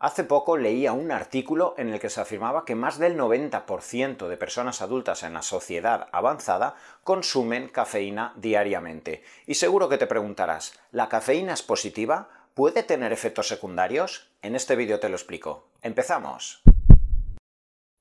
Hace 0.00 0.22
poco 0.22 0.56
leía 0.56 0.92
un 0.92 1.10
artículo 1.10 1.74
en 1.76 1.92
el 1.92 1.98
que 1.98 2.08
se 2.08 2.20
afirmaba 2.20 2.64
que 2.64 2.76
más 2.76 2.98
del 2.98 3.18
90% 3.18 4.28
de 4.28 4.36
personas 4.36 4.80
adultas 4.80 5.24
en 5.24 5.34
la 5.34 5.42
sociedad 5.42 6.06
avanzada 6.12 6.76
consumen 7.02 7.68
cafeína 7.68 8.32
diariamente. 8.36 9.24
Y 9.46 9.54
seguro 9.54 9.88
que 9.88 9.98
te 9.98 10.06
preguntarás, 10.06 10.78
¿la 10.92 11.08
cafeína 11.08 11.54
es 11.54 11.62
positiva? 11.62 12.28
¿Puede 12.54 12.84
tener 12.84 13.12
efectos 13.12 13.48
secundarios? 13.48 14.30
En 14.40 14.54
este 14.54 14.76
vídeo 14.76 15.00
te 15.00 15.08
lo 15.08 15.16
explico. 15.16 15.66
¡Empezamos! 15.82 16.62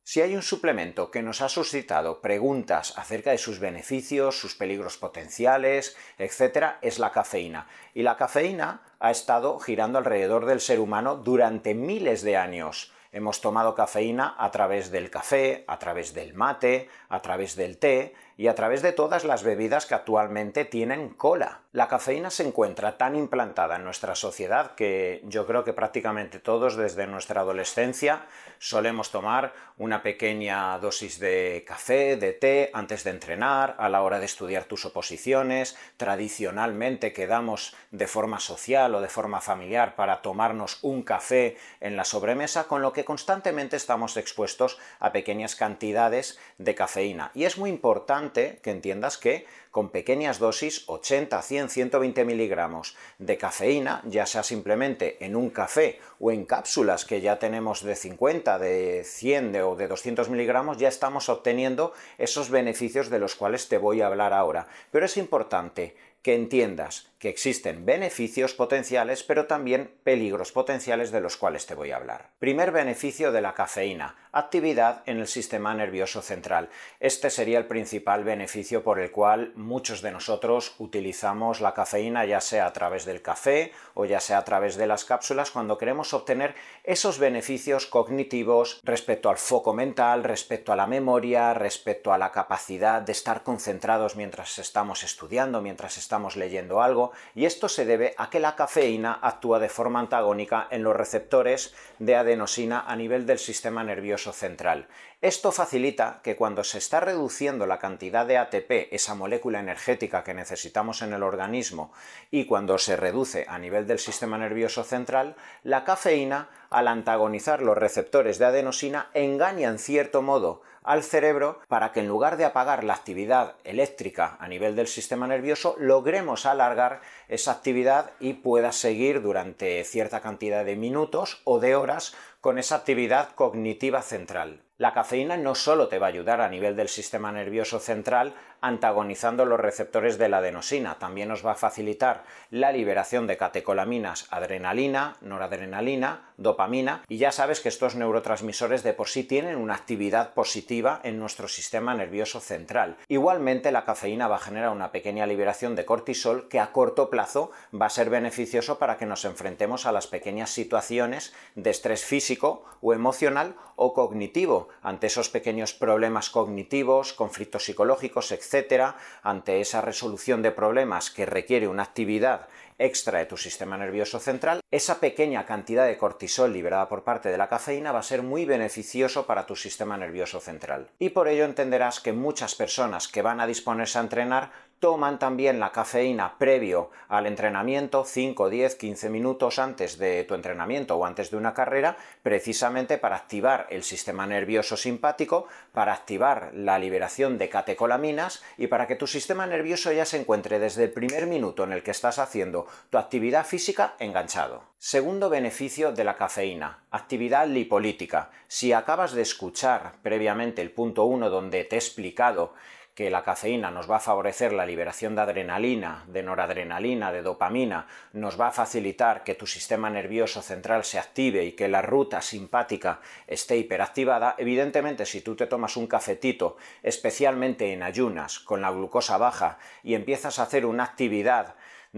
Si 0.10 0.22
hay 0.22 0.38
un 0.38 0.42
suplemento 0.42 1.12
que 1.12 1.22
nos 1.22 1.42
ha 1.42 1.50
suscitado 1.50 2.22
preguntas 2.22 2.94
acerca 2.96 3.32
de 3.32 3.38
sus 3.38 3.60
beneficios, 3.60 4.40
sus 4.40 4.56
peligros 4.56 4.98
potenciales, 4.98 5.98
etc., 6.18 6.78
es 6.82 6.98
la 6.98 7.12
cafeína. 7.12 7.68
Y 7.94 8.04
la 8.04 8.16
cafeína 8.16 8.84
ha 9.02 9.12
estado 9.12 9.60
girando 9.60 9.98
alrededor 9.98 10.46
del 10.46 10.62
ser 10.62 10.80
humano 10.80 11.18
durante 11.18 11.74
miles 11.74 12.22
de 12.22 12.38
años. 12.38 12.94
Hemos 13.12 13.42
tomado 13.42 13.76
cafeína 13.76 14.34
a 14.38 14.50
través 14.50 14.92
del 14.92 15.10
café, 15.10 15.66
a 15.68 15.78
través 15.78 16.14
del 16.14 16.34
mate, 16.34 16.88
a 17.10 17.22
través 17.22 17.58
del 17.58 17.78
té, 17.78 18.16
y 18.38 18.48
a 18.48 18.56
través 18.56 18.84
de 18.84 18.94
todas 18.94 19.26
las 19.26 19.44
bebidas 19.44 19.88
que 19.88 19.96
actualmente 19.96 20.64
tienen 20.64 21.10
cola. 21.10 21.62
La 21.72 21.88
cafeína 21.88 22.30
se 22.30 22.46
encuentra 22.48 22.98
tan 22.98 23.16
implantada 23.16 23.76
en 23.76 23.84
nuestra 23.84 24.14
sociedad 24.14 24.76
que 24.76 25.22
yo 25.26 25.48
creo 25.48 25.64
que 25.64 25.74
prácticamente 25.74 26.40
todos 26.40 26.76
desde 26.76 27.08
nuestra 27.08 27.42
adolescencia 27.42 28.26
solemos 28.60 29.12
tomar 29.12 29.54
una 29.78 30.02
pequeña 30.02 30.78
dosis 30.80 31.20
de 31.20 31.64
café, 31.68 32.16
de 32.16 32.34
té, 32.34 32.70
antes 32.74 33.04
de 33.04 33.12
entrenar, 33.12 33.76
a 33.78 33.90
la 33.90 34.02
hora 34.02 34.20
de 34.20 34.26
estudiar 34.26 34.66
tus 34.66 34.86
oposiciones, 34.86 35.78
tradicionalmente 35.98 37.14
quedamos 37.14 37.76
de 37.92 38.08
forma 38.08 38.40
social 38.40 38.94
o 38.96 39.02
de 39.02 39.08
forma 39.08 39.42
familiar 39.42 39.96
para 39.96 40.22
tomarnos 40.22 40.80
un 40.82 41.04
café 41.04 41.58
en 41.80 41.96
la 41.96 42.06
sobremesa, 42.06 42.66
con 42.66 42.82
lo 42.82 42.94
que 42.94 43.06
constantemente 43.06 43.76
estamos 43.76 44.18
expuestos 44.18 44.80
a 45.00 45.12
pequeñas 45.12 45.56
cantidades 45.56 46.40
de 46.58 46.76
cafeína. 46.76 47.32
Y 47.36 47.46
es 47.46 47.58
muy 47.58 47.70
importante 47.70 48.27
que 48.32 48.72
entiendas 48.72 49.18
que 49.18 49.46
con 49.72 49.90
pequeñas 49.90 50.40
dosis, 50.40 50.84
80, 50.88 51.42
100, 51.42 51.70
120 51.70 52.26
miligramos 52.26 52.96
de 53.20 53.38
cafeína, 53.38 54.02
ya 54.06 54.26
sea 54.26 54.44
simplemente 54.44 55.24
en 55.24 55.36
un 55.36 55.50
café 55.50 56.00
o 56.20 56.32
en 56.32 56.46
cápsulas 56.46 57.06
que 57.06 57.22
ya 57.22 57.38
tenemos 57.38 57.84
de 57.84 57.96
50, 57.96 58.58
de 58.60 59.04
100 59.04 59.56
o 59.62 59.76
de 59.76 59.88
200 59.88 60.30
miligramos, 60.30 60.78
ya 60.78 60.88
estamos 60.88 61.30
obteniendo 61.30 61.94
esos 62.18 62.50
beneficios 62.50 63.10
de 63.10 63.20
los 63.20 63.36
cuales 63.36 63.70
te 63.70 63.78
voy 63.78 64.02
a 64.02 64.08
hablar 64.08 64.34
ahora. 64.34 64.68
Pero 64.92 65.06
es 65.06 65.18
importante 65.18 65.96
que 66.22 66.36
entiendas 66.36 67.08
que 67.20 67.30
existen 67.30 67.86
beneficios 67.86 68.54
potenciales, 68.54 69.24
pero 69.24 69.48
también 69.48 69.92
peligros 70.04 70.52
potenciales 70.52 71.12
de 71.12 71.22
los 71.22 71.38
cuales 71.38 71.66
te 71.66 71.76
voy 71.76 71.92
a 71.92 71.98
hablar. 71.98 72.30
Primer 72.40 72.72
beneficio 72.72 73.32
de 73.32 73.42
la 73.42 73.54
cafeína, 73.54 74.16
actividad 74.32 75.02
en 75.06 75.18
el 75.18 75.28
sistema 75.28 75.74
nervioso 75.74 76.22
central. 76.22 76.70
Este 77.00 77.30
sería 77.30 77.58
el 77.58 77.66
principal 77.66 78.24
beneficio 78.24 78.84
por 78.84 79.00
el 79.00 79.12
cual 79.12 79.52
muchos 79.56 80.02
de 80.02 80.12
nosotros 80.12 80.76
utilizamos 80.78 81.60
la 81.60 81.74
cafeína, 81.74 82.26
ya 82.26 82.40
sea 82.40 82.68
a 82.68 82.74
través 82.74 83.06
del 83.06 83.22
café 83.22 83.72
o 83.96 84.06
ya 84.06 84.20
sea 84.20 84.38
a 84.38 84.46
través 84.46 84.78
de 84.78 84.86
las 84.86 85.06
cápsulas, 85.06 85.50
cuando 85.50 85.78
queremos 85.78 86.14
obtener 86.14 86.54
esos 86.84 87.18
beneficios 87.18 87.88
cognitivos 87.88 88.80
respecto 88.84 89.30
al 89.30 89.38
foco 89.38 89.74
mental, 89.74 90.24
respecto 90.24 90.72
a 90.72 90.76
la 90.76 90.88
memoria, 90.88 91.54
respecto 91.54 92.14
a 92.14 92.18
la 92.18 92.32
capacidad 92.32 93.02
de 93.02 93.12
estar 93.12 93.44
concentrados 93.44 94.16
mientras 94.16 94.60
estamos 94.60 95.04
estudiando, 95.04 95.62
mientras 95.62 95.98
estamos 95.98 96.36
leyendo 96.36 96.82
algo, 96.82 97.07
y 97.36 97.46
esto 97.46 97.70
se 97.70 97.86
debe 97.86 98.14
a 98.18 98.30
que 98.30 98.40
la 98.40 98.56
cafeína 98.56 99.20
actúa 99.22 99.60
de 99.60 99.70
forma 99.70 100.00
antagónica 100.00 100.68
en 100.72 100.84
los 100.84 100.96
receptores 100.96 101.74
de 102.00 102.16
adenosina 102.16 102.84
a 102.88 102.96
nivel 102.96 103.26
del 103.26 103.40
sistema 103.40 103.84
nervioso 103.84 104.34
central. 104.34 104.88
Esto 105.20 105.52
facilita 105.52 106.20
que 106.24 106.36
cuando 106.36 106.64
se 106.64 106.78
está 106.78 107.00
reduciendo 107.00 107.66
la 107.66 107.80
cantidad 107.80 108.28
de 108.28 108.38
ATP, 108.38 108.94
esa 108.94 109.16
molécula 109.16 109.60
energética 109.60 110.24
que 110.24 110.36
necesitamos 110.36 111.02
en 111.02 111.12
el 111.12 111.24
organismo, 111.24 111.92
y 112.30 112.46
cuando 112.46 112.78
se 112.78 112.96
reduce 112.96 113.48
a 113.50 113.58
nivel 113.58 113.88
del 113.88 113.98
sistema 113.98 114.38
nervioso 114.38 114.84
central, 114.84 115.36
la 115.64 115.86
cafeína, 115.86 116.50
al 116.70 116.88
antagonizar 116.88 117.64
los 117.64 117.76
receptores 117.76 118.38
de 118.38 118.46
adenosina, 118.46 119.10
engaña 119.16 119.70
en 119.70 119.80
cierto 119.80 120.22
modo 120.22 120.62
al 120.84 121.02
cerebro 121.02 121.62
para 121.68 121.92
que 121.94 122.02
en 122.02 122.08
lugar 122.08 122.38
de 122.38 122.46
apagar 122.46 122.84
la 122.84 122.94
actividad 122.94 123.56
eléctrica 123.64 124.38
a 124.40 124.48
nivel 124.48 124.76
del 124.76 124.88
sistema 124.88 125.26
nervioso, 125.26 125.76
logremos 125.80 126.46
alargar 126.46 127.02
esa 127.28 127.54
actividad 127.54 128.12
y 128.20 128.34
pueda 128.34 128.72
seguir 128.72 129.24
durante 129.24 129.84
cierta 129.84 130.22
cantidad 130.22 130.64
de 130.64 130.76
minutos 130.76 131.42
o 131.44 131.60
de 131.60 131.76
horas 131.76 132.14
con 132.40 132.60
esa 132.60 132.76
actividad 132.76 133.34
cognitiva 133.34 134.04
central. 134.04 134.67
La 134.80 134.94
cafeína 134.94 135.38
no 135.38 135.56
solo 135.56 135.88
te 135.88 135.98
va 135.98 136.06
a 136.06 136.10
ayudar 136.10 136.40
a 136.40 136.50
nivel 136.50 136.76
del 136.76 136.88
sistema 136.88 137.32
nervioso 137.32 137.80
central 137.80 138.36
antagonizando 138.62 139.46
los 139.46 139.60
receptores 139.60 140.18
de 140.18 140.30
la 140.30 140.38
adenosina, 140.38 141.00
también 141.00 141.30
nos 141.30 141.46
va 141.46 141.52
a 141.52 141.56
facilitar 141.56 142.24
la 142.50 142.72
liberación 142.72 143.28
de 143.28 143.38
catecolaminas, 143.38 144.28
adrenalina, 144.32 145.18
noradrenalina, 145.22 146.32
dopamina, 146.38 147.04
y 147.08 147.18
ya 147.18 147.32
sabes 147.32 147.60
que 147.60 147.70
estos 147.70 147.96
neurotransmisores 147.96 148.84
de 148.84 148.94
por 148.94 149.10
sí 149.10 149.24
tienen 149.24 149.58
una 149.58 149.76
actividad 149.76 150.34
positiva 150.34 151.00
en 151.04 151.20
nuestro 151.20 151.48
sistema 151.48 151.94
nervioso 151.94 152.40
central. 152.40 152.98
Igualmente 153.08 153.72
la 153.72 153.86
cafeína 153.86 154.28
va 154.28 154.38
a 154.38 154.40
generar 154.40 154.70
una 154.72 154.92
pequeña 154.92 155.26
liberación 155.26 155.76
de 155.76 155.86
cortisol 155.86 156.48
que 156.48 156.60
a 156.60 156.72
corto 156.72 157.10
plazo 157.10 157.52
va 157.80 157.88
a 157.88 157.92
ser 157.92 158.10
beneficioso 158.10 158.80
para 158.80 158.98
que 158.98 159.06
nos 159.06 159.26
enfrentemos 159.26 159.86
a 159.86 159.92
las 159.92 160.08
pequeñas 160.08 160.50
situaciones 160.50 161.34
de 161.56 161.70
estrés 161.70 162.06
físico 162.06 162.66
o 162.82 162.94
emocional 162.94 163.56
o 163.76 163.94
cognitivo, 163.94 164.67
ante 164.82 165.08
esos 165.08 165.30
pequeños 165.30 165.74
problemas 165.74 166.30
cognitivos, 166.30 167.14
conflictos 167.14 167.66
psicológicos, 167.66 168.32
etc., 168.32 168.96
ante 169.24 169.62
esa 169.62 169.82
resolución 169.82 170.42
de 170.42 170.52
problemas 170.52 171.10
que 171.10 171.26
requiere 171.26 171.68
una 171.68 171.84
actividad 171.84 172.48
extra 172.80 173.20
de 173.20 173.26
tu 173.26 173.38
sistema 173.38 173.78
nervioso 173.78 174.20
central, 174.20 174.62
esa 174.72 175.00
pequeña 175.00 175.46
cantidad 175.46 175.86
de 175.86 175.98
cortisol 175.98 176.54
liberada 176.54 176.88
por 176.88 177.04
parte 177.04 177.30
de 177.30 177.38
la 177.38 177.50
cafeína 177.50 177.92
va 177.92 178.00
a 178.00 178.04
ser 178.04 178.22
muy 178.22 178.46
beneficioso 178.46 179.26
para 179.26 179.46
tu 179.46 179.56
sistema 179.56 179.98
nervioso 179.98 180.40
central. 180.40 180.90
Y 181.00 181.10
por 181.10 181.28
ello 181.28 181.46
entenderás 181.46 182.00
que 182.00 182.14
muchas 182.14 182.56
personas 182.56 183.08
que 183.08 183.22
van 183.22 183.40
a 183.40 183.48
disponerse 183.48 183.98
a 183.98 184.02
entrenar 184.02 184.52
toman 184.80 185.20
también 185.20 185.60
la 185.60 185.72
cafeína 185.72 186.38
previo 186.38 186.92
al 187.08 187.26
entrenamiento, 187.26 188.04
5, 188.06 188.50
10, 188.50 188.76
15 188.76 189.10
minutos 189.10 189.60
antes 189.60 189.98
de 189.98 190.24
tu 190.24 190.36
entrenamiento 190.36 190.96
o 190.96 191.06
antes 191.06 191.32
de 191.32 191.38
una 191.38 191.54
carrera, 191.54 191.98
precisamente 192.22 192.98
para 192.98 193.16
activar 193.16 193.68
el 193.70 193.84
sistema 193.84 194.28
nervioso 194.28 194.78
simpático, 194.78 195.48
para 195.74 195.94
activar 195.94 196.52
la 196.54 196.78
liberación 196.80 197.38
de 197.38 197.50
catecolaminas 197.50 198.44
y 198.58 198.68
para 198.68 198.88
que 198.88 198.96
tu 198.96 199.08
sistema 199.08 199.48
nervioso 199.48 199.92
ya 199.92 200.06
se 200.06 200.20
encuentre 200.20 200.60
desde 200.60 200.86
el 200.86 200.92
primer 200.92 201.28
minuto 201.28 201.64
en 201.64 201.72
el 201.72 201.84
que 201.84 201.92
estás 201.92 202.20
haciendo 202.20 202.68
tu 202.90 202.98
actividad 202.98 203.46
física 203.46 203.96
enganchado. 204.00 204.64
Segundo 204.78 205.30
beneficio 205.30 205.92
de 205.92 206.04
la 206.04 206.18
cafeína, 206.18 206.84
actividad 206.92 207.48
lipolítica. 207.48 208.30
Si 208.48 208.74
acabas 208.74 209.14
de 209.14 209.24
escuchar 209.24 209.96
previamente 210.04 210.62
el 210.62 210.72
punto 210.72 211.06
1 211.06 211.30
donde 211.30 211.64
te 211.64 211.76
he 211.76 211.80
explicado 211.80 212.54
que 212.98 213.12
la 213.12 213.22
cafeína 213.22 213.70
nos 213.70 213.88
va 213.88 213.98
a 213.98 214.00
favorecer 214.00 214.54
la 214.54 214.66
liberación 214.66 215.14
de 215.14 215.22
adrenalina, 215.22 216.04
de 216.08 216.24
noradrenalina, 216.24 217.12
de 217.12 217.22
dopamina, 217.22 217.86
nos 218.12 218.42
va 218.42 218.48
a 218.48 218.52
facilitar 218.52 219.24
que 219.24 219.36
tu 219.36 219.46
sistema 219.46 219.92
nervioso 219.92 220.42
central 220.42 220.84
se 220.84 220.98
active 220.98 221.46
y 221.46 221.52
que 221.52 221.68
la 221.68 221.84
ruta 221.84 222.24
simpática 222.24 223.00
esté 223.28 223.56
hiperactivada, 223.56 224.34
evidentemente 224.40 225.06
si 225.06 225.22
tú 225.22 225.36
te 225.36 225.46
tomas 225.46 225.78
un 225.78 225.86
cafetito, 225.86 226.58
especialmente 226.82 227.72
en 227.72 227.84
ayunas, 227.84 228.40
con 228.40 228.64
la 228.64 228.72
glucosa 228.72 229.20
baja, 229.20 229.60
y 229.84 229.94
empiezas 229.94 230.40
a 230.40 230.44
hacer 230.44 230.66
una 230.66 230.86
actividad 230.86 231.54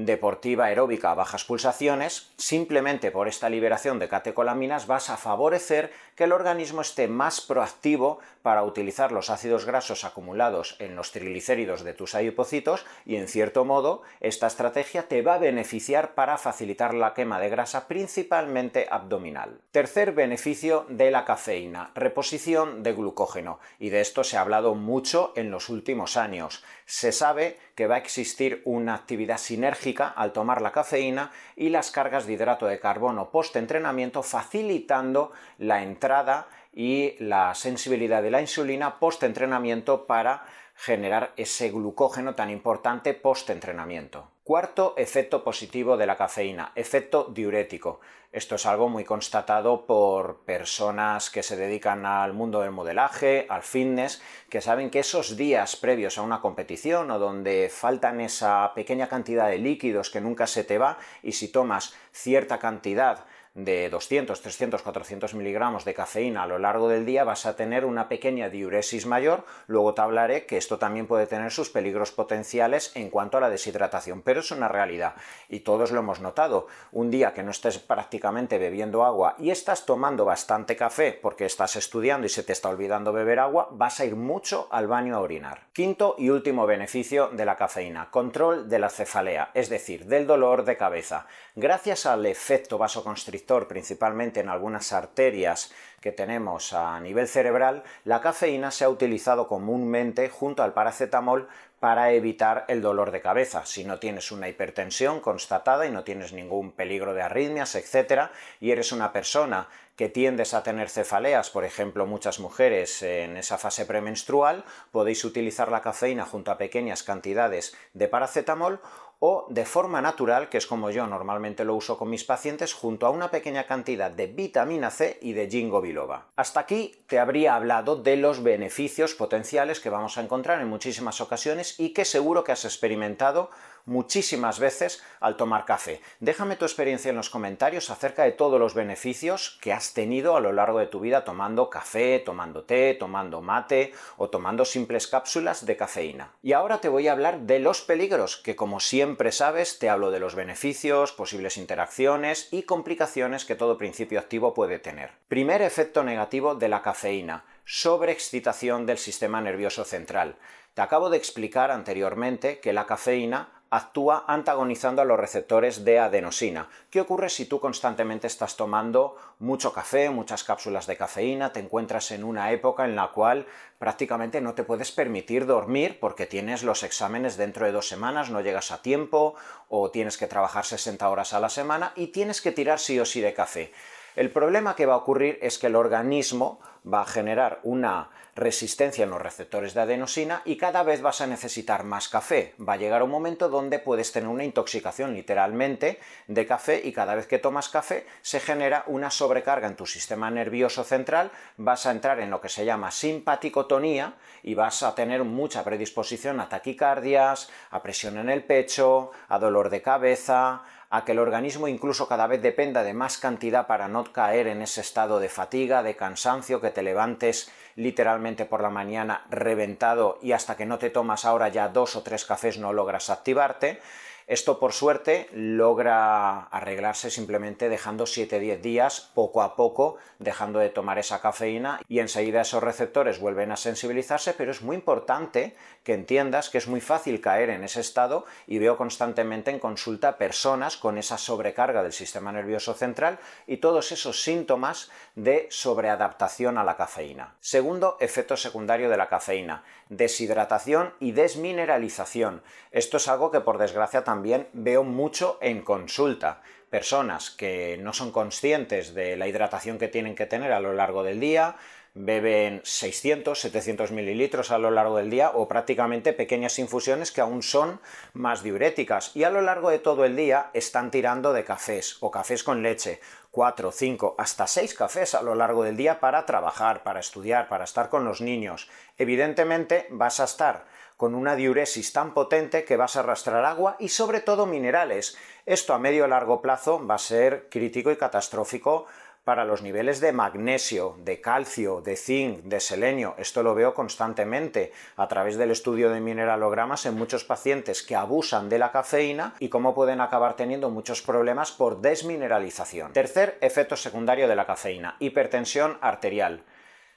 deportiva 0.05 0.65
aeróbica 0.65 1.11
a 1.11 1.15
bajas 1.15 1.43
pulsaciones, 1.43 2.31
simplemente 2.37 3.11
por 3.11 3.27
esta 3.27 3.49
liberación 3.49 3.99
de 3.99 4.07
catecolaminas 4.07 4.87
vas 4.87 5.09
a 5.09 5.17
favorecer 5.17 5.91
que 6.15 6.23
el 6.25 6.31
organismo 6.31 6.81
esté 6.81 7.07
más 7.07 7.41
proactivo 7.41 8.19
para 8.41 8.63
utilizar 8.63 9.11
los 9.11 9.29
ácidos 9.29 9.65
grasos 9.65 10.05
acumulados 10.05 10.75
en 10.79 10.95
los 10.95 11.11
triglicéridos 11.11 11.83
de 11.83 11.93
tus 11.93 12.15
adipocitos 12.15 12.85
y 13.05 13.15
en 13.15 13.27
cierto 13.27 13.65
modo 13.65 14.01
esta 14.19 14.47
estrategia 14.47 15.07
te 15.07 15.21
va 15.21 15.35
a 15.35 15.39
beneficiar 15.39 16.13
para 16.15 16.37
facilitar 16.37 16.93
la 16.93 17.13
quema 17.13 17.39
de 17.39 17.49
grasa 17.49 17.87
principalmente 17.87 18.87
abdominal. 18.89 19.59
Tercer 19.71 20.13
beneficio 20.13 20.85
de 20.89 21.11
la 21.11 21.25
cafeína, 21.25 21.91
reposición 21.95 22.83
de 22.83 22.93
glucógeno 22.93 23.59
y 23.79 23.89
de 23.89 24.01
esto 24.01 24.23
se 24.23 24.37
ha 24.37 24.41
hablado 24.41 24.75
mucho 24.75 25.33
en 25.35 25.51
los 25.51 25.69
últimos 25.69 26.17
años. 26.17 26.63
Se 26.85 27.11
sabe 27.11 27.57
que 27.75 27.87
va 27.87 27.95
a 27.95 27.99
existir 27.99 28.61
una 28.65 28.95
actividad 28.95 29.37
sinérgica 29.37 29.88
al 29.97 30.31
tomar 30.31 30.61
la 30.61 30.71
cafeína 30.71 31.31
y 31.55 31.69
las 31.69 31.91
cargas 31.91 32.25
de 32.25 32.33
hidrato 32.33 32.65
de 32.67 32.79
carbono 32.79 33.29
post-entrenamiento 33.31 34.23
facilitando 34.23 35.31
la 35.57 35.83
entrada 35.83 36.47
y 36.73 37.15
la 37.19 37.55
sensibilidad 37.55 38.21
de 38.21 38.31
la 38.31 38.41
insulina 38.41 38.99
post-entrenamiento 38.99 40.05
para 40.05 40.45
generar 40.75 41.33
ese 41.35 41.71
glucógeno 41.71 42.35
tan 42.35 42.49
importante 42.49 43.13
post-entrenamiento. 43.13 44.29
Cuarto 44.49 44.95
efecto 44.97 45.43
positivo 45.43 45.95
de 45.95 46.07
la 46.07 46.17
cafeína, 46.17 46.71
efecto 46.73 47.29
diurético. 47.31 47.99
Esto 48.31 48.55
es 48.55 48.65
algo 48.65 48.89
muy 48.89 49.03
constatado 49.03 49.85
por 49.85 50.39
personas 50.39 51.29
que 51.29 51.43
se 51.43 51.55
dedican 51.55 52.03
al 52.07 52.33
mundo 52.33 52.61
del 52.61 52.71
modelaje, 52.71 53.45
al 53.47 53.61
fitness, 53.61 54.23
que 54.49 54.59
saben 54.59 54.89
que 54.89 55.01
esos 55.01 55.37
días 55.37 55.75
previos 55.75 56.17
a 56.17 56.23
una 56.23 56.41
competición 56.41 57.11
o 57.11 57.19
donde 57.19 57.69
faltan 57.71 58.21
esa 58.21 58.73
pequeña 58.73 59.07
cantidad 59.07 59.47
de 59.49 59.59
líquidos 59.59 60.09
que 60.09 60.19
nunca 60.19 60.47
se 60.47 60.63
te 60.63 60.79
va 60.79 60.97
y 61.21 61.33
si 61.33 61.49
tomas 61.51 61.93
cierta 62.11 62.57
cantidad 62.57 63.25
de 63.53 63.89
200, 63.89 64.41
300, 64.41 64.81
400 64.81 65.33
miligramos 65.33 65.85
de 65.85 65.93
cafeína 65.93 66.43
a 66.43 66.47
lo 66.47 66.59
largo 66.59 66.87
del 66.87 67.05
día 67.05 67.23
vas 67.23 67.45
a 67.45 67.55
tener 67.55 67.85
una 67.85 68.07
pequeña 68.07 68.49
diuresis 68.49 69.05
mayor, 69.05 69.45
luego 69.67 69.93
te 69.93 70.01
hablaré 70.01 70.45
que 70.45 70.57
esto 70.57 70.77
también 70.77 71.07
puede 71.07 71.27
tener 71.27 71.51
sus 71.51 71.69
peligros 71.69 72.11
potenciales 72.11 72.91
en 72.95 73.09
cuanto 73.09 73.37
a 73.37 73.41
la 73.41 73.49
deshidratación, 73.49 74.21
pero 74.21 74.39
es 74.39 74.51
una 74.51 74.67
realidad 74.67 75.15
y 75.47 75.61
todos 75.61 75.91
lo 75.91 75.99
hemos 75.99 76.19
notado. 76.19 76.67
Un 76.91 77.11
día 77.11 77.33
que 77.33 77.43
no 77.43 77.51
estés 77.51 77.79
prácticamente 77.79 78.57
bebiendo 78.57 79.03
agua 79.03 79.35
y 79.37 79.49
estás 79.49 79.85
tomando 79.85 80.25
bastante 80.25 80.75
café 80.75 81.17
porque 81.21 81.45
estás 81.45 81.75
estudiando 81.75 82.27
y 82.27 82.29
se 82.29 82.43
te 82.43 82.53
está 82.53 82.69
olvidando 82.69 83.13
beber 83.13 83.39
agua, 83.39 83.69
vas 83.71 83.99
a 83.99 84.05
ir 84.05 84.15
mucho 84.15 84.67
al 84.71 84.87
baño 84.87 85.15
a 85.15 85.21
orinar. 85.21 85.67
Quinto 85.73 86.15
y 86.17 86.29
último 86.29 86.65
beneficio 86.65 87.29
de 87.29 87.45
la 87.45 87.55
cafeína, 87.55 88.11
control 88.11 88.69
de 88.69 88.79
la 88.79 88.89
cefalea, 88.89 89.51
es 89.53 89.69
decir, 89.69 90.05
del 90.05 90.27
dolor 90.27 90.65
de 90.65 90.77
cabeza. 90.77 91.27
Gracias 91.61 92.05
al 92.05 92.25
efecto 92.25 92.77
vasoconstrictor 92.77 93.67
principalmente 93.67 94.39
en 94.39 94.47
algunas 94.47 94.93
arterias 94.93 95.73
que 95.99 96.13
tenemos 96.13 96.71
a 96.71 96.97
nivel 97.01 97.27
cerebral, 97.27 97.83
la 98.05 98.21
cafeína 98.21 98.71
se 98.71 98.85
ha 98.85 98.89
utilizado 98.89 99.45
comúnmente 99.45 100.29
junto 100.29 100.63
al 100.63 100.71
paracetamol 100.71 101.49
para 101.81 102.13
evitar 102.13 102.63
el 102.69 102.81
dolor 102.81 103.11
de 103.11 103.19
cabeza. 103.19 103.65
Si 103.65 103.83
no 103.83 103.99
tienes 103.99 104.31
una 104.31 104.47
hipertensión 104.47 105.19
constatada 105.19 105.85
y 105.85 105.91
no 105.91 106.05
tienes 106.05 106.31
ningún 106.31 106.71
peligro 106.71 107.13
de 107.13 107.23
arritmias, 107.23 107.75
etc., 107.75 108.29
y 108.61 108.71
eres 108.71 108.93
una 108.93 109.11
persona 109.11 109.67
que 109.97 110.07
tiendes 110.07 110.53
a 110.53 110.63
tener 110.63 110.89
cefaleas, 110.89 111.49
por 111.49 111.65
ejemplo, 111.65 112.05
muchas 112.05 112.39
mujeres 112.39 113.01
en 113.03 113.35
esa 113.35 113.57
fase 113.57 113.85
premenstrual, 113.85 114.63
podéis 114.91 115.25
utilizar 115.25 115.69
la 115.69 115.81
cafeína 115.81 116.23
junto 116.23 116.51
a 116.51 116.57
pequeñas 116.57 117.03
cantidades 117.03 117.75
de 117.93 118.07
paracetamol 118.07 118.79
o 119.19 119.45
de 119.49 119.65
forma 119.65 120.01
natural, 120.01 120.49
que 120.49 120.57
es 120.57 120.65
como 120.65 120.91
yo 120.91 121.05
normalmente 121.05 121.65
lo 121.65 121.75
uso 121.75 121.97
con 121.97 122.09
mis 122.09 122.23
pacientes, 122.23 122.73
junto 122.73 123.05
a 123.05 123.09
una 123.09 123.29
pequeña 123.29 123.67
cantidad 123.67 124.09
de 124.09 124.27
vitamina 124.27 124.89
C 124.89 125.19
y 125.21 125.33
de 125.33 125.49
ginkgo 125.49 125.81
biloba. 125.81 126.27
Hasta 126.35 126.61
aquí 126.61 127.03
te 127.07 127.19
habría 127.19 127.55
hablado 127.55 127.97
de 127.97 128.15
los 128.15 128.41
beneficios 128.43 129.15
potenciales 129.15 129.79
que 129.79 129.89
vamos 129.89 130.17
a 130.17 130.21
encontrar 130.21 130.61
en 130.61 130.69
muchísimas 130.69 131.19
ocasiones 131.19 131.79
y 131.79 131.93
que 131.93 132.05
seguro 132.05 132.43
que 132.43 132.53
has 132.53 132.63
experimentado 132.65 133.49
muchísimas 133.85 134.59
veces 134.59 135.01
al 135.19 135.37
tomar 135.37 135.65
café. 135.65 136.01
Déjame 136.19 136.55
tu 136.55 136.65
experiencia 136.65 137.09
en 137.09 137.15
los 137.15 137.29
comentarios 137.29 137.89
acerca 137.89 138.23
de 138.23 138.31
todos 138.31 138.59
los 138.59 138.73
beneficios 138.73 139.57
que 139.61 139.73
has 139.73 139.93
tenido 139.93 140.35
a 140.35 140.39
lo 140.41 140.51
largo 140.51 140.79
de 140.79 140.87
tu 140.87 140.99
vida 140.99 141.23
tomando 141.23 141.69
café, 141.69 142.19
tomando 142.19 142.63
té, 142.63 142.93
tomando 142.93 143.41
mate 143.41 143.93
o 144.17 144.29
tomando 144.29 144.65
simples 144.65 145.07
cápsulas 145.07 145.65
de 145.65 145.77
cafeína. 145.77 146.31
Y 146.41 146.53
ahora 146.53 146.79
te 146.79 146.89
voy 146.89 147.07
a 147.07 147.11
hablar 147.13 147.41
de 147.41 147.59
los 147.59 147.81
peligros, 147.81 148.37
que 148.37 148.55
como 148.55 148.79
siempre 148.79 149.31
sabes, 149.31 149.79
te 149.79 149.89
hablo 149.89 150.11
de 150.11 150.19
los 150.19 150.35
beneficios, 150.35 151.11
posibles 151.11 151.57
interacciones 151.57 152.47
y 152.51 152.63
complicaciones 152.63 153.45
que 153.45 153.55
todo 153.55 153.77
principio 153.77 154.19
activo 154.19 154.53
puede 154.53 154.79
tener. 154.79 155.11
Primer 155.27 155.61
efecto 155.61 156.03
negativo 156.03 156.55
de 156.55 156.69
la 156.69 156.81
cafeína, 156.81 157.45
sobreexcitación 157.65 158.85
del 158.85 158.97
sistema 158.97 159.41
nervioso 159.41 159.85
central. 159.85 160.37
Te 160.73 160.81
acabo 160.81 161.09
de 161.09 161.17
explicar 161.17 161.71
anteriormente 161.71 162.59
que 162.59 162.73
la 162.73 162.85
cafeína 162.85 163.58
actúa 163.69 164.25
antagonizando 164.27 165.01
a 165.01 165.05
los 165.05 165.19
receptores 165.19 165.85
de 165.85 165.99
adenosina. 165.99 166.69
¿Qué 166.89 167.01
ocurre 167.01 167.29
si 167.29 167.45
tú 167.45 167.59
constantemente 167.59 168.27
estás 168.27 168.55
tomando 168.55 169.15
mucho 169.37 169.73
café, 169.73 170.09
muchas 170.09 170.43
cápsulas 170.43 170.87
de 170.87 170.97
cafeína, 170.97 171.53
te 171.53 171.59
encuentras 171.59 172.11
en 172.11 172.23
una 172.23 172.51
época 172.51 172.85
en 172.85 172.95
la 172.95 173.09
cual 173.09 173.45
prácticamente 173.77 174.41
no 174.41 174.55
te 174.55 174.63
puedes 174.63 174.91
permitir 174.91 175.45
dormir 175.45 175.99
porque 175.99 176.25
tienes 176.25 176.63
los 176.63 176.83
exámenes 176.83 177.37
dentro 177.37 177.65
de 177.65 177.71
dos 177.71 177.87
semanas, 177.87 178.29
no 178.29 178.41
llegas 178.41 178.71
a 178.71 178.81
tiempo 178.81 179.35
o 179.67 179.91
tienes 179.91 180.17
que 180.17 180.27
trabajar 180.27 180.65
60 180.65 181.07
horas 181.07 181.33
a 181.33 181.39
la 181.39 181.49
semana 181.49 181.93
y 181.95 182.07
tienes 182.07 182.41
que 182.41 182.51
tirar 182.51 182.79
sí 182.79 182.99
o 182.99 183.05
sí 183.05 183.21
de 183.21 183.33
café? 183.33 183.71
El 184.15 184.31
problema 184.31 184.75
que 184.75 184.85
va 184.85 184.93
a 184.93 184.97
ocurrir 184.97 185.37
es 185.41 185.57
que 185.57 185.67
el 185.67 185.75
organismo 185.75 186.59
va 186.85 187.01
a 187.01 187.05
generar 187.05 187.59
una 187.63 188.09
resistencia 188.35 189.03
en 189.03 189.09
los 189.09 189.21
receptores 189.21 189.73
de 189.73 189.81
adenosina 189.81 190.41
y 190.45 190.55
cada 190.55 190.83
vez 190.83 191.01
vas 191.01 191.19
a 191.21 191.27
necesitar 191.27 191.83
más 191.83 192.07
café. 192.07 192.55
Va 192.57 192.73
a 192.73 192.77
llegar 192.77 193.03
un 193.03 193.09
momento 193.09 193.49
donde 193.49 193.79
puedes 193.79 194.11
tener 194.11 194.29
una 194.29 194.45
intoxicación 194.45 195.13
literalmente 195.13 195.99
de 196.27 196.47
café 196.47 196.81
y 196.83 196.93
cada 196.93 197.15
vez 197.15 197.27
que 197.27 197.39
tomas 197.39 197.69
café 197.69 198.07
se 198.21 198.39
genera 198.39 198.83
una 198.87 199.11
sobrecarga 199.11 199.67
en 199.67 199.75
tu 199.75 199.85
sistema 199.85 200.31
nervioso 200.31 200.83
central, 200.83 201.31
vas 201.57 201.85
a 201.85 201.91
entrar 201.91 202.19
en 202.21 202.29
lo 202.29 202.39
que 202.39 202.49
se 202.49 202.65
llama 202.65 202.91
simpaticotonía 202.91 204.13
y 204.41 204.55
vas 204.55 204.83
a 204.83 204.95
tener 204.95 205.23
mucha 205.25 205.63
predisposición 205.63 206.39
a 206.39 206.47
taquicardias, 206.47 207.49
a 207.71 207.83
presión 207.83 208.17
en 208.17 208.29
el 208.29 208.43
pecho, 208.45 209.11
a 209.27 209.37
dolor 209.37 209.69
de 209.69 209.81
cabeza, 209.81 210.63
a 210.89 211.05
que 211.05 211.11
el 211.11 211.19
organismo 211.19 211.67
incluso 211.67 212.07
cada 212.07 212.27
vez 212.27 212.41
dependa 212.41 212.83
de 212.83 212.93
más 212.93 213.17
cantidad 213.17 213.67
para 213.67 213.87
no 213.87 214.03
caer 214.05 214.47
en 214.47 214.61
ese 214.61 214.81
estado 214.81 215.19
de 215.19 215.29
fatiga, 215.29 215.83
de 215.83 215.95
cansancio, 215.95 216.61
que 216.61 216.71
te 216.71 216.81
levantes 216.81 217.51
literalmente 217.75 218.45
por 218.45 218.61
la 218.61 218.69
mañana 218.69 219.25
reventado 219.29 220.17
y 220.21 220.31
hasta 220.31 220.57
que 220.57 220.65
no 220.65 220.79
te 220.79 220.89
tomas 220.89 221.25
ahora 221.25 221.49
ya 221.49 221.69
dos 221.69 221.95
o 221.95 222.01
tres 222.01 222.25
cafés 222.25 222.57
no 222.57 222.73
logras 222.73 223.09
activarte. 223.09 223.79
Esto, 224.29 224.59
por 224.59 224.73
suerte, 224.73 225.27
logra 225.33 226.41
arreglarse 226.41 227.09
simplemente 227.09 227.67
dejando 227.67 228.03
7-10 228.03 228.61
días, 228.61 229.09
poco 229.15 229.41
a 229.41 229.55
poco, 229.55 229.97
dejando 230.19 230.59
de 230.59 230.69
tomar 230.69 230.99
esa 230.99 231.19
cafeína 231.19 231.81
y 231.87 231.97
enseguida 231.97 232.41
esos 232.41 232.61
receptores 232.61 233.19
vuelven 233.19 233.51
a 233.51 233.57
sensibilizarse, 233.57 234.35
pero 234.35 234.51
es 234.51 234.61
muy 234.61 234.75
importante 234.75 235.55
que 235.83 235.95
entiendas 235.95 236.51
que 236.51 236.59
es 236.59 236.67
muy 236.67 236.79
fácil 236.79 237.21
caer 237.21 237.49
en 237.49 237.63
ese 237.63 237.81
estado 237.81 238.23
y 238.45 238.59
veo 238.59 238.77
constantemente 238.77 239.49
en 239.49 239.57
consulta 239.57 240.19
personas 240.19 240.77
con 240.77 240.99
esa 240.99 241.17
sobrecarga 241.17 241.81
del 241.81 241.91
sistema 241.91 242.31
nervioso 242.31 242.75
central 242.75 243.17
y 243.47 243.57
todos 243.57 243.91
esos 243.91 244.21
síntomas 244.21 244.91
de 245.15 245.47
sobreadaptación 245.49 246.59
a 246.59 246.63
la 246.63 246.77
cafeína. 246.77 247.33
Segundo 247.39 247.97
efecto 247.99 248.37
secundario 248.37 248.91
de 248.91 248.97
la 248.97 249.09
cafeína, 249.09 249.63
deshidratación 249.89 250.93
y 250.99 251.11
desmineralización. 251.11 252.41
Esto 252.71 252.97
es 252.97 253.07
algo 253.07 253.31
que 253.31 253.41
por 253.41 253.57
desgracia 253.57 254.03
también 254.03 254.47
veo 254.53 254.83
mucho 254.83 255.37
en 255.41 255.61
consulta. 255.63 256.41
Personas 256.69 257.31
que 257.31 257.77
no 257.81 257.93
son 257.93 258.11
conscientes 258.11 258.93
de 258.93 259.17
la 259.17 259.27
hidratación 259.27 259.79
que 259.79 259.87
tienen 259.87 260.15
que 260.15 260.27
tener 260.27 260.51
a 260.51 260.59
lo 260.59 260.73
largo 260.73 261.03
del 261.03 261.19
día, 261.19 261.57
beben 261.95 262.61
600, 262.63 263.39
700 263.39 263.91
mililitros 263.91 264.51
a 264.51 264.57
lo 264.57 264.71
largo 264.71 264.97
del 264.97 265.09
día 265.09 265.31
o 265.33 265.47
prácticamente 265.47 266.13
pequeñas 266.13 266.59
infusiones 266.59 267.11
que 267.11 267.21
aún 267.21 267.41
son 267.41 267.81
más 268.13 268.43
diuréticas 268.43 269.15
y 269.15 269.23
a 269.23 269.29
lo 269.29 269.41
largo 269.41 269.69
de 269.69 269.79
todo 269.79 270.05
el 270.05 270.15
día 270.15 270.51
están 270.53 270.91
tirando 270.91 271.33
de 271.33 271.43
cafés 271.43 271.97
o 271.99 272.11
cafés 272.11 272.43
con 272.43 272.61
leche 272.61 272.99
4, 273.31 273.71
5, 273.71 274.15
hasta 274.17 274.47
6 274.47 274.73
cafés 274.73 275.15
a 275.15 275.21
lo 275.21 275.35
largo 275.35 275.63
del 275.63 275.77
día 275.77 275.99
para 275.99 276.25
trabajar, 276.25 276.83
para 276.83 276.99
estudiar, 276.99 277.47
para 277.47 277.63
estar 277.63 277.89
con 277.89 278.03
los 278.03 278.21
niños. 278.21 278.69
Evidentemente 278.97 279.87
vas 279.91 280.19
a 280.19 280.23
estar 280.23 280.65
con 280.97 281.15
una 281.15 281.35
diuresis 281.35 281.93
tan 281.93 282.13
potente 282.13 282.65
que 282.65 282.75
vas 282.75 282.95
a 282.95 282.99
arrastrar 282.99 283.45
agua 283.45 283.77
y 283.79 283.89
sobre 283.89 284.19
todo 284.19 284.45
minerales. 284.45 285.17
Esto 285.45 285.73
a 285.73 285.79
medio 285.79 286.05
y 286.05 286.09
largo 286.09 286.41
plazo 286.41 286.85
va 286.85 286.95
a 286.95 286.97
ser 286.97 287.47
crítico 287.49 287.91
y 287.91 287.97
catastrófico 287.97 288.85
para 289.29 289.45
los 289.45 289.61
niveles 289.61 289.99
de 289.99 290.11
magnesio, 290.11 290.95
de 291.05 291.21
calcio, 291.21 291.81
de 291.81 291.95
zinc, 291.95 292.45
de 292.45 292.59
selenio. 292.59 293.13
Esto 293.19 293.43
lo 293.43 293.53
veo 293.53 293.75
constantemente 293.75 294.71
a 294.95 295.07
través 295.07 295.37
del 295.37 295.51
estudio 295.51 295.91
de 295.91 296.01
mineralogramas 296.01 296.87
en 296.87 296.95
muchos 296.95 297.25
pacientes 297.25 297.83
que 297.83 297.95
abusan 297.95 298.49
de 298.49 298.57
la 298.57 298.71
cafeína 298.71 299.35
y 299.37 299.49
cómo 299.49 299.75
pueden 299.75 300.01
acabar 300.01 300.35
teniendo 300.35 300.71
muchos 300.71 301.03
problemas 301.03 301.51
por 301.51 301.79
desmineralización. 301.79 302.91
Tercer 302.91 303.37
efecto 303.41 303.75
secundario 303.75 304.27
de 304.27 304.35
la 304.35 304.47
cafeína, 304.47 304.95
hipertensión 304.97 305.77
arterial. 305.79 306.43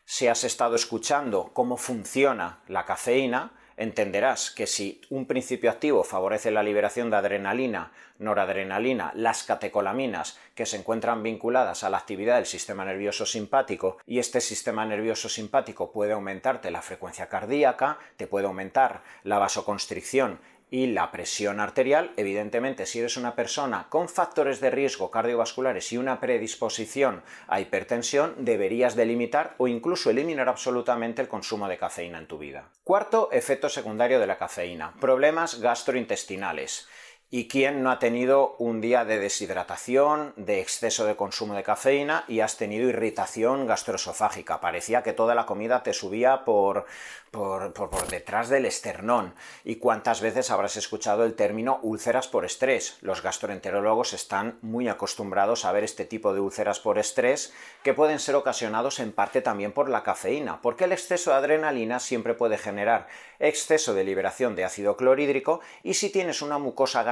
Si 0.06 0.26
has 0.26 0.42
estado 0.42 0.74
escuchando 0.74 1.50
cómo 1.52 1.76
funciona 1.76 2.60
la 2.66 2.86
cafeína, 2.86 3.52
entenderás 3.76 4.50
que 4.50 4.66
si 4.66 5.00
un 5.10 5.26
principio 5.26 5.70
activo 5.70 6.04
favorece 6.04 6.50
la 6.50 6.62
liberación 6.62 7.10
de 7.10 7.16
adrenalina, 7.16 7.92
noradrenalina, 8.18 9.12
las 9.14 9.42
catecolaminas 9.42 10.38
que 10.54 10.66
se 10.66 10.76
encuentran 10.76 11.22
vinculadas 11.22 11.84
a 11.84 11.90
la 11.90 11.98
actividad 11.98 12.36
del 12.36 12.46
sistema 12.46 12.84
nervioso 12.84 13.26
simpático 13.26 13.98
y 14.06 14.18
este 14.18 14.40
sistema 14.40 14.84
nervioso 14.84 15.28
simpático 15.28 15.92
puede 15.92 16.12
aumentarte 16.12 16.70
la 16.70 16.82
frecuencia 16.82 17.28
cardíaca, 17.28 17.98
te 18.16 18.26
puede 18.26 18.46
aumentar 18.46 19.02
la 19.24 19.38
vasoconstricción 19.38 20.38
y 20.72 20.86
la 20.86 21.12
presión 21.12 21.60
arterial, 21.60 22.12
evidentemente, 22.16 22.86
si 22.86 22.98
eres 22.98 23.18
una 23.18 23.34
persona 23.34 23.88
con 23.90 24.08
factores 24.08 24.58
de 24.58 24.70
riesgo 24.70 25.10
cardiovasculares 25.10 25.92
y 25.92 25.98
una 25.98 26.18
predisposición 26.18 27.22
a 27.46 27.60
hipertensión, 27.60 28.34
deberías 28.38 28.96
delimitar 28.96 29.54
o 29.58 29.68
incluso 29.68 30.08
eliminar 30.08 30.48
absolutamente 30.48 31.20
el 31.20 31.28
consumo 31.28 31.68
de 31.68 31.76
cafeína 31.76 32.18
en 32.18 32.26
tu 32.26 32.38
vida. 32.38 32.70
Cuarto 32.84 33.28
efecto 33.32 33.68
secundario 33.68 34.18
de 34.18 34.26
la 34.26 34.38
cafeína, 34.38 34.94
problemas 34.98 35.60
gastrointestinales. 35.60 36.88
¿Y 37.34 37.48
quién 37.48 37.82
no 37.82 37.90
ha 37.90 37.98
tenido 37.98 38.56
un 38.58 38.82
día 38.82 39.06
de 39.06 39.18
deshidratación, 39.18 40.34
de 40.36 40.60
exceso 40.60 41.06
de 41.06 41.16
consumo 41.16 41.54
de 41.54 41.62
cafeína 41.62 42.26
y 42.28 42.40
has 42.40 42.58
tenido 42.58 42.90
irritación 42.90 43.66
gastroesofágica? 43.66 44.60
Parecía 44.60 45.02
que 45.02 45.14
toda 45.14 45.34
la 45.34 45.46
comida 45.46 45.82
te 45.82 45.94
subía 45.94 46.44
por, 46.44 46.84
por, 47.30 47.72
detrás 48.08 48.50
del 48.50 48.66
esternón. 48.66 49.34
¿Y 49.64 49.76
cuántas 49.76 50.20
veces 50.20 50.50
habrás 50.50 50.76
escuchado 50.76 51.24
el 51.24 51.32
término 51.32 51.80
úlceras 51.82 52.28
por 52.28 52.44
estrés? 52.44 52.98
Los 53.00 53.22
gastroenterólogos 53.22 54.12
están 54.12 54.58
muy 54.60 54.88
acostumbrados 54.88 55.64
a 55.64 55.72
ver 55.72 55.84
este 55.84 56.04
tipo 56.04 56.34
de 56.34 56.40
úlceras 56.40 56.80
por 56.80 56.98
estrés 56.98 57.54
que 57.82 57.94
pueden 57.94 58.18
ser 58.18 58.34
ocasionados 58.34 59.00
en 59.00 59.12
parte 59.12 59.40
también 59.40 59.72
por 59.72 59.88
la 59.88 60.02
cafeína, 60.02 60.60
porque 60.60 60.84
el 60.84 60.92
exceso 60.92 61.30
de 61.30 61.38
adrenalina 61.38 61.98
siempre 61.98 62.34
puede 62.34 62.58
generar 62.58 63.08
exceso 63.38 63.94
de 63.94 64.04
liberación 64.04 64.54
de 64.54 64.64
ácido 64.64 64.98
clorhídrico 64.98 65.60
y 65.82 65.94
si 65.94 66.10
tienes 66.10 66.42
una 66.42 66.58
mucosa 66.58 67.02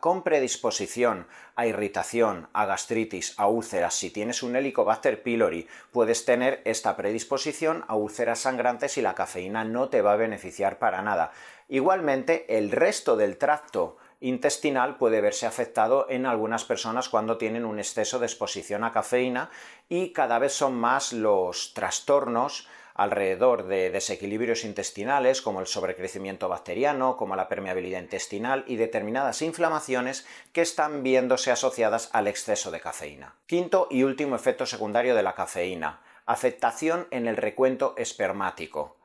con 0.00 0.22
predisposición 0.22 1.26
a 1.56 1.66
irritación, 1.66 2.48
a 2.52 2.66
gastritis, 2.66 3.34
a 3.38 3.46
úlceras, 3.46 3.94
si 3.94 4.10
tienes 4.10 4.42
un 4.42 4.56
Helicobacter 4.56 5.22
pylori, 5.22 5.66
puedes 5.90 6.26
tener 6.26 6.60
esta 6.66 6.96
predisposición 6.96 7.82
a 7.88 7.94
úlceras 7.94 8.40
sangrantes 8.40 8.98
y 8.98 9.02
la 9.02 9.14
cafeína 9.14 9.64
no 9.64 9.88
te 9.88 10.02
va 10.02 10.12
a 10.12 10.16
beneficiar 10.16 10.78
para 10.78 11.00
nada. 11.00 11.32
Igualmente, 11.68 12.58
el 12.58 12.70
resto 12.70 13.16
del 13.16 13.38
tracto 13.38 13.96
intestinal 14.20 14.96
puede 14.98 15.22
verse 15.22 15.46
afectado 15.46 16.06
en 16.10 16.26
algunas 16.26 16.64
personas 16.64 17.08
cuando 17.08 17.38
tienen 17.38 17.64
un 17.64 17.78
exceso 17.78 18.18
de 18.18 18.26
exposición 18.26 18.84
a 18.84 18.92
cafeína 18.92 19.50
y 19.88 20.12
cada 20.12 20.38
vez 20.38 20.52
son 20.52 20.74
más 20.74 21.14
los 21.14 21.72
trastornos 21.72 22.68
alrededor 22.94 23.66
de 23.66 23.90
desequilibrios 23.90 24.64
intestinales 24.64 25.42
como 25.42 25.60
el 25.60 25.66
sobrecrecimiento 25.66 26.48
bacteriano, 26.48 27.16
como 27.16 27.36
la 27.36 27.48
permeabilidad 27.48 28.00
intestinal 28.00 28.64
y 28.68 28.76
determinadas 28.76 29.42
inflamaciones 29.42 30.26
que 30.52 30.62
están 30.62 31.02
viéndose 31.02 31.50
asociadas 31.50 32.08
al 32.12 32.28
exceso 32.28 32.70
de 32.70 32.80
cafeína. 32.80 33.34
Quinto 33.46 33.88
y 33.90 34.04
último 34.04 34.36
efecto 34.36 34.64
secundario 34.64 35.16
de 35.16 35.24
la 35.24 35.34
cafeína, 35.34 36.00
afectación 36.24 37.08
en 37.10 37.26
el 37.26 37.36
recuento 37.36 37.94
espermático. 37.98 38.96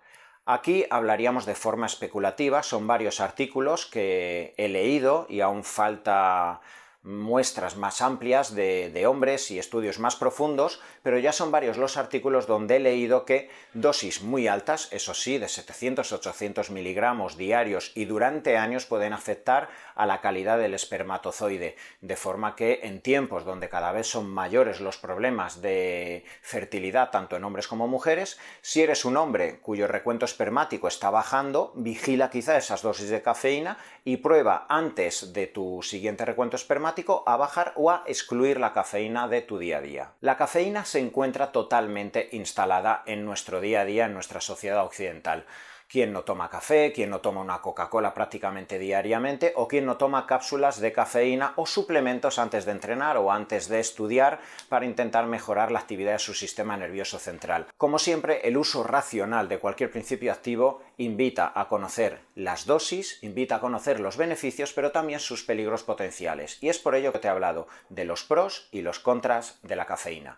Aquí 0.46 0.86
hablaríamos 0.89 1.46
de 1.46 1.55
forma 1.55 1.86
especulativa, 1.86 2.63
son 2.63 2.88
varios 2.88 3.19
artículos 3.19 3.86
que 3.86 4.53
he 4.58 4.67
leído 4.67 5.25
y 5.29 5.41
aún 5.41 5.63
falta 5.63 6.62
muestras 7.09 7.75
más 7.75 8.01
amplias 8.01 8.53
de, 8.53 9.05
hombres 9.07 9.49
y 9.49 9.57
estudios 9.57 9.97
más 9.97 10.15
profundos, 10.15 10.79
pero 11.01 11.17
ya 11.17 11.33
son 11.33 11.51
varios 11.51 11.77
los 11.77 11.97
artículos 11.97 12.45
donde 12.45 12.75
he 12.75 12.79
leído 12.79 13.25
que 13.25 13.49
dosis 13.73 14.21
muy 14.21 14.47
altas, 14.47 14.89
eso 14.91 15.13
sí, 15.15 15.39
de 15.39 15.47
700-800 15.47 16.69
miligramos 16.69 17.35
diarios 17.35 17.91
y 17.95 18.05
durante 18.05 18.57
años 18.57 18.85
pueden 18.85 19.13
afectar 19.13 19.69
a 19.95 20.05
la 20.05 20.21
calidad 20.21 20.59
del 20.59 20.75
espermatozoide, 20.75 21.75
de 22.01 22.15
forma 22.15 22.55
que 22.55 22.81
en 22.83 23.01
tiempos 23.01 23.43
donde 23.43 23.69
cada 23.69 23.91
vez 23.91 24.05
son 24.05 24.29
mayores 24.29 24.79
los 24.79 24.97
problemas 24.97 25.61
de 25.61 26.25
fertilidad 26.41 27.09
tanto 27.09 27.35
en 27.35 27.43
hombres 27.43 27.67
como 27.67 27.87
mujeres, 27.87 28.37
si 28.61 28.83
eres 28.83 29.03
un 29.03 29.17
hombre 29.17 29.59
cuyo 29.61 29.87
recuento 29.87 30.25
espermático 30.25 30.87
está 30.87 31.09
bajando, 31.09 31.73
vigila 31.75 32.29
quizá 32.29 32.57
esas 32.57 32.83
dosis 32.83 33.09
de 33.09 33.23
cafeína 33.23 33.79
y 34.05 34.17
prueba 34.17 34.67
antes 34.69 35.33
de 35.33 35.47
tu 35.47 35.81
siguiente 35.81 36.23
recuento 36.23 36.55
espermático 36.55 36.99
a 37.25 37.38
bajar 37.38 37.74
o 37.75 37.91
a 37.91 38.03
excluir 38.08 38.60
la 38.60 38.74
cafeína 38.74 39.27
de 39.27 39.41
tu 39.41 39.58
día 39.58 39.77
a 39.77 39.82
día. 39.82 40.12
La 40.22 40.38
cafeína 40.38 40.86
se 40.86 41.00
encuentra 41.00 41.51
totalmente 41.51 42.29
instalada 42.32 43.03
en 43.06 43.25
nuestro 43.25 43.62
día 43.62 43.82
a 43.82 43.86
día, 43.86 44.06
en 44.06 44.13
nuestra 44.13 44.41
sociedad 44.41 44.84
occidental 44.84 45.46
quién 45.89 46.13
no 46.13 46.24
toma 46.24 46.50
café, 46.50 46.93
quién 46.93 47.10
no 47.10 47.19
toma 47.19 47.41
una 47.41 47.62
Coca-Cola 47.62 48.13
prácticamente 48.13 48.77
diariamente 48.77 49.53
o 49.55 49.67
quién 49.67 49.86
no 49.86 49.98
toma 49.98 50.27
cápsulas 50.27 50.79
de 50.79 50.93
cafeína 50.93 51.53
o 51.55 51.65
suplementos 51.65 52.38
antes 52.38 52.65
de 52.65 52.72
entrenar 52.72 53.17
o 53.17 53.31
antes 53.31 53.67
de 53.67 53.79
estudiar 53.79 54.39
para 54.69 54.86
intentar 54.86 55.25
mejorar 55.25 55.72
la 55.72 55.79
actividad 55.79 56.13
de 56.13 56.19
su 56.19 56.36
sistema 56.36 56.77
nervioso 56.77 57.17
central. 57.17 57.65
Como 57.75 57.98
siempre, 57.98 58.48
el 58.48 58.58
uso 58.58 58.84
racional 58.84 59.50
de 59.50 59.58
cualquier 59.58 59.89
principio 59.89 60.31
activo 60.31 60.81
invita 60.98 61.51
a 61.55 61.67
conocer 61.67 62.19
las 62.36 62.65
dosis, 62.65 63.17
invita 63.24 63.55
a 63.55 63.60
conocer 63.60 64.00
los 64.00 64.15
beneficios, 64.15 64.74
pero 64.74 64.91
también 64.91 65.19
sus 65.19 65.43
peligros 65.43 65.84
potenciales. 65.84 66.60
Y 66.62 66.69
es 66.69 66.77
por 66.77 66.93
ello 66.93 67.12
que 67.12 67.19
te 67.19 67.27
he 67.27 67.31
hablado 67.31 67.67
de 67.89 68.05
los 68.05 68.24
pros 68.24 68.69
y 68.72 68.81
los 68.81 69.00
contras 69.00 69.60
de 69.63 69.75
la 69.75 69.86
cafeína. 69.86 70.38